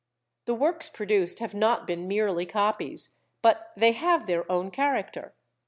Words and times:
The 0.45 0.55
works 0.55 0.89
produced 0.89 1.37
have 1.37 1.53
not 1.53 1.85
been 1.85 2.07
merely 2.07 2.47
copies, 2.47 3.17
but 3.43 3.71
they 3.77 3.91
have 3.91 4.25
their 4.25 4.51
own 4.51 4.71
character. 4.71 5.35